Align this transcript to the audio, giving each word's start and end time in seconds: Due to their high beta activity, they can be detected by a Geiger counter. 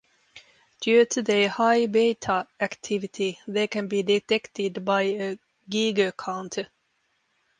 Due 0.79 1.05
to 1.05 1.21
their 1.21 1.47
high 1.47 1.85
beta 1.85 2.47
activity, 2.59 3.39
they 3.47 3.67
can 3.67 3.87
be 3.87 4.01
detected 4.01 4.83
by 4.83 5.01
a 5.03 5.37
Geiger 5.69 6.11
counter. 6.11 6.69